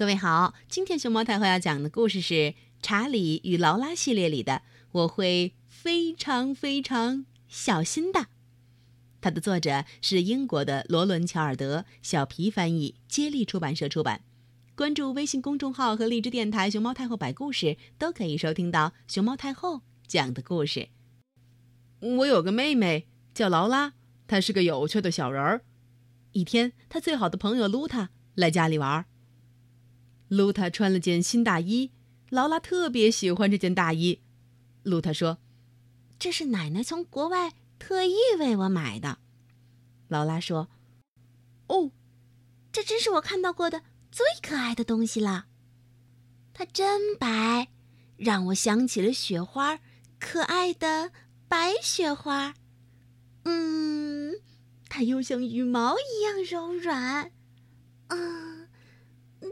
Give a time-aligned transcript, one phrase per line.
[0.00, 2.34] 各位好，今天熊猫太后要讲的故事是
[2.80, 4.52] 《查理与劳拉》系列里的
[4.92, 8.20] 《我会非常非常小心的》。
[9.20, 14.22] 它的作者是英国的罗伦·乔尔德，小皮翻译，接力出版社出版。
[14.74, 20.88] 关注微信公众号和荔枝电台“熊猫太后摆故事”，都可以收听到熊猫太后讲的故事。
[22.00, 23.92] 我有个妹妹叫劳拉，
[24.26, 25.60] 她是个有趣的小人儿。
[26.32, 29.04] 一天，她最好的朋友露塔来家里玩。
[30.30, 31.90] 露塔穿了件新大衣，
[32.28, 34.20] 劳拉特别喜欢这件大衣。
[34.84, 35.38] 露塔说
[36.20, 39.18] ：“这是奶奶从国外特意为我买的。”
[40.06, 40.68] 劳拉说
[41.66, 41.90] ：“哦，
[42.70, 45.46] 这真是我看到过的最可爱的东西了。
[46.54, 47.66] 它真白，
[48.16, 49.80] 让我想起了雪花，
[50.20, 51.10] 可爱的
[51.48, 52.54] 白雪花。
[53.42, 54.34] 嗯，
[54.88, 57.32] 它又像羽毛一样柔软。
[58.06, 58.59] 嗯。”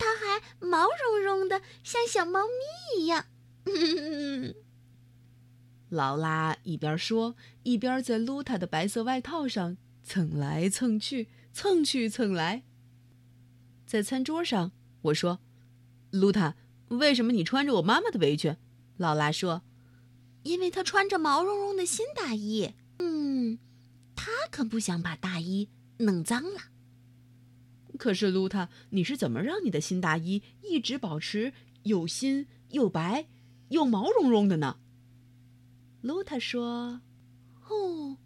[0.00, 3.26] 它还毛茸茸的，像小猫咪一样。
[5.90, 12.62] 劳拉一边说，一边在露塔的白色外套上蹭来蹭去，蹭去蹭来。
[13.86, 15.40] 在餐桌上，我说
[16.10, 16.54] ：“露塔，
[16.88, 18.56] 为什么你穿着我妈妈的围裙？”
[18.96, 19.62] 劳拉说
[20.44, 22.72] ：“因为她穿着毛茸茸的新大衣。
[22.98, 23.58] 嗯，
[24.14, 26.70] 她可不想把大衣弄脏了。”
[28.00, 33.26] 可是，露塔，你是怎么让你的新大衣一直保持又新又白
[33.68, 34.78] 又毛茸茸的呢？
[36.00, 37.02] 露塔说
[37.68, 38.16] ：“哦，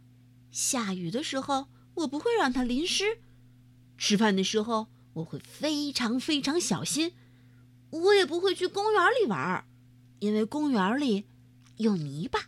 [0.52, 3.18] 下雨的时候我不会让它淋湿，
[3.98, 7.14] 吃饭的时候我会非常非常小心，
[7.90, 9.66] 我也不会去公园里玩，
[10.20, 11.24] 因为公园里
[11.78, 12.46] 有泥巴。”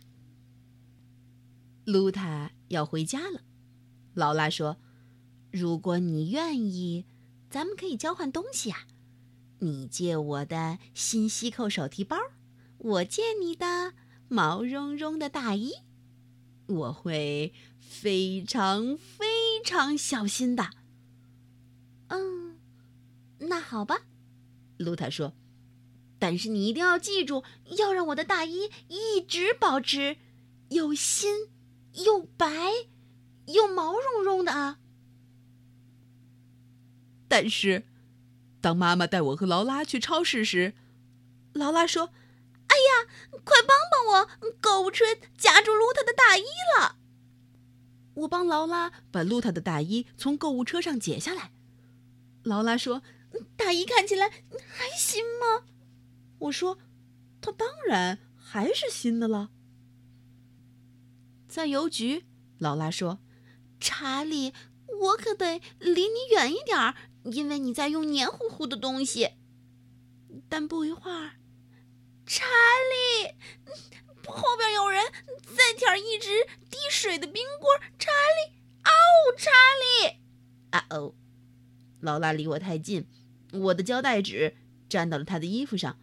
[1.83, 3.41] 露塔要回家了，
[4.13, 4.77] 劳拉说
[5.51, 7.03] ：“如果你愿意。”
[7.49, 8.87] 咱们可以交换东西啊！
[9.59, 12.17] 你借我的新西扣手提包，
[12.77, 13.93] 我借你的
[14.27, 15.73] 毛茸茸的大衣。
[16.67, 19.25] 我会非常非
[19.63, 20.71] 常小心的。
[22.09, 22.59] 嗯，
[23.39, 24.01] 那好吧，
[24.77, 25.33] 露塔说。
[26.19, 27.43] 但是你一定要记住，
[27.77, 30.17] 要让我的大衣一直保持
[30.69, 31.47] 又新
[31.93, 32.45] 又白
[33.45, 34.79] 又毛茸茸的啊！
[37.27, 37.83] 但是，
[38.61, 40.73] 当妈妈带我和劳拉去超市时，
[41.53, 42.11] 劳拉说
[42.67, 43.09] ：“哎呀，
[43.43, 44.29] 快帮帮我！
[44.61, 45.05] 购物车
[45.37, 46.43] 夹住露塔的大衣
[46.77, 46.97] 了。”
[48.15, 51.51] 我帮劳拉把露塔的大衣从购物车上解下来。
[52.43, 53.03] 劳拉说
[53.57, 55.65] ：“大衣看起来还新吗？”
[56.39, 56.79] 我说
[57.41, 59.49] ：“它当然还是新的了。”
[61.47, 62.25] 在邮局，
[62.57, 63.19] 劳拉说
[63.79, 64.53] ：“查理，
[65.01, 66.95] 我可得离你远一点儿。”
[67.31, 69.31] 因为你在用黏糊糊的东西，
[70.47, 71.31] 但不一会儿，
[72.25, 73.35] 查理，
[74.25, 75.03] 后边有人
[75.43, 77.79] 在舔一直滴水的冰棍。
[77.99, 78.91] 查理，哦，
[79.37, 80.17] 查理，
[80.71, 81.15] 啊哦，
[81.99, 83.07] 劳拉离我太近，
[83.51, 84.55] 我的胶带纸
[84.89, 85.99] 粘到了他的衣服上。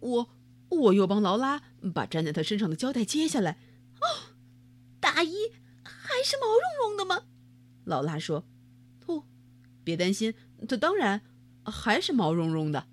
[0.00, 0.28] 我，
[0.68, 1.62] 我又帮劳拉
[1.94, 3.58] 把粘在他身上的胶带揭下来。
[4.00, 4.34] 哦，
[4.98, 7.24] 大衣还是毛茸茸的吗？
[7.84, 8.44] 劳拉说。
[8.98, 9.24] 不
[9.90, 10.32] 别担心，
[10.68, 11.22] 它当然
[11.64, 12.86] 还是毛茸茸的。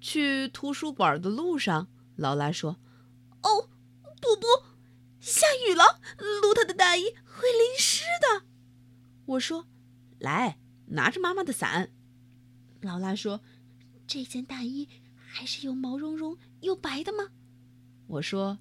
[0.00, 2.76] 去图书馆的路上，劳拉说
[3.42, 3.68] ：“哦，
[4.20, 4.46] 不不，
[5.18, 6.00] 下雨了，
[6.40, 8.46] 露塔的大衣会淋湿的。”
[9.26, 9.66] 我说
[10.20, 11.90] ：“来，拿着妈妈的伞。”
[12.80, 13.40] 劳拉说
[14.06, 17.30] ：“这件大衣还是又毛茸茸又白的吗？”
[18.06, 18.58] 我说：“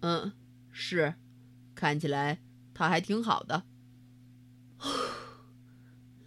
[0.00, 0.32] 嗯，
[0.70, 1.14] 是，
[1.74, 2.42] 看起来
[2.74, 3.64] 它还挺好的。”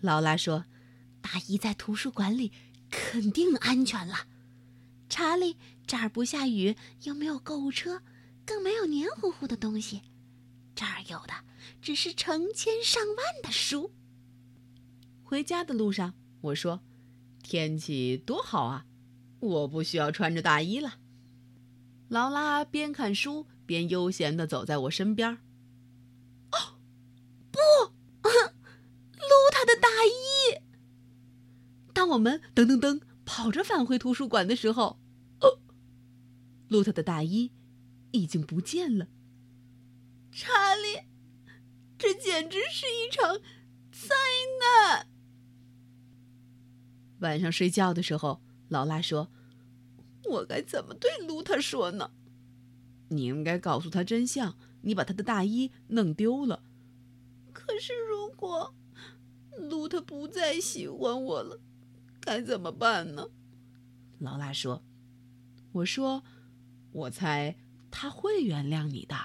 [0.01, 0.65] 劳拉说
[1.21, 2.51] ：“大衣在图书馆里
[2.89, 4.27] 肯定安全了。
[5.09, 8.01] 查理，这儿不下雨，又没有购物车，
[8.45, 10.01] 更没有黏糊糊的东西。
[10.75, 11.33] 这儿有的
[11.81, 13.91] 只是成千上万的书。”
[15.23, 16.81] 回家的路上，我说
[17.43, 18.85] ：“天气多好啊，
[19.39, 20.97] 我不需要穿着大衣了。”
[22.07, 25.37] 劳拉边看书边悠闲地走在我身边。
[32.09, 34.99] 我们噔噔噔跑着返回图书馆的时候，
[35.41, 35.59] 哦，
[36.67, 37.51] 露塔的大衣
[38.11, 39.07] 已经不见了。
[40.31, 41.01] 查理，
[41.97, 43.39] 这简直是一场
[43.91, 44.15] 灾
[44.59, 45.07] 难！
[47.19, 49.29] 晚上睡觉的时候，劳拉说
[50.31, 52.11] ：“我该怎么对露塔说呢？
[53.09, 56.63] 你应该告诉他真相，你把他的大衣弄丢了。
[57.53, 58.73] 可是如果
[59.69, 61.59] 露塔不再喜欢我了……”
[62.29, 63.27] 该怎么办呢？
[64.19, 64.83] 劳拉说
[65.73, 66.23] ：“我说，
[66.91, 67.57] 我猜
[67.89, 69.15] 他会原谅你的。”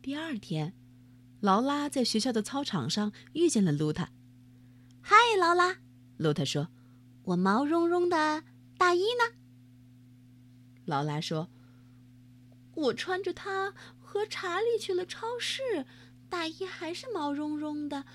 [0.00, 0.72] 第二天，
[1.40, 4.12] 劳拉在学校的操场上遇见了露塔。
[5.02, 5.76] “嗨，劳拉！”
[6.16, 6.68] 露塔说
[7.24, 8.42] ，“我毛茸茸的
[8.78, 9.36] 大衣呢？”
[10.86, 11.50] 劳拉说
[12.72, 15.84] ：“我穿着它和查理去了超市，
[16.30, 18.06] 大衣还是毛茸茸的。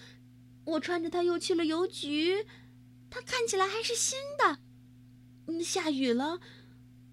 [0.67, 2.45] 我穿着它又去了邮局，
[3.09, 4.59] 它看起来还是新的。
[5.47, 6.39] 嗯，下雨了，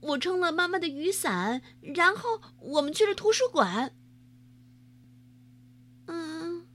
[0.00, 3.94] 我撑了妈妈的雨伞，然后我们去了图书馆。
[6.06, 6.66] 嗯，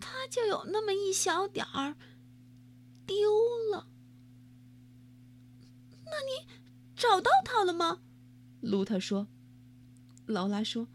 [0.00, 1.96] 它就有那么一小点儿
[3.06, 3.16] 丢
[3.70, 3.88] 了。
[6.06, 6.46] 那你？”
[6.94, 8.00] 找到他了吗？
[8.60, 9.26] 卢塔说。
[10.26, 10.86] 劳拉说：“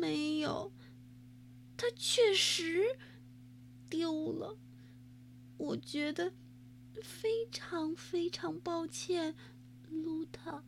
[0.00, 0.72] 没有，
[1.76, 2.96] 他确实
[3.92, 4.56] 丢了。
[5.58, 6.32] 我觉得
[7.02, 9.36] 非常非常抱歉，
[9.90, 10.64] 卢塔。”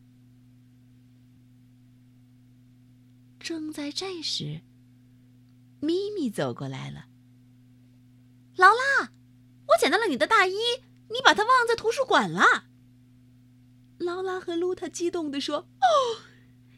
[3.39, 4.61] 正在这时，
[5.79, 7.07] 咪咪走过来了。
[8.55, 9.11] 劳拉，
[9.69, 10.53] 我捡到了你的大衣，
[11.09, 12.67] 你把它忘在图书馆了。
[13.97, 16.21] 劳拉和露塔激动地说：“哦，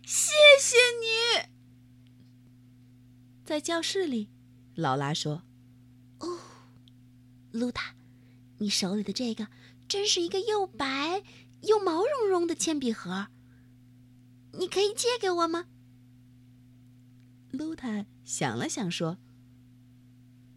[0.05, 1.49] 谢谢你！”
[3.44, 4.29] 在教室里，
[4.75, 5.44] 劳拉说
[6.19, 6.39] ：“哦，
[7.51, 7.95] 露塔，
[8.57, 9.47] 你手里的这个
[9.87, 11.23] 真是一个又白
[11.61, 13.27] 又毛茸茸的铅笔盒。
[14.53, 15.65] 你可以借给我吗？”
[17.51, 19.17] 露塔想了想说：“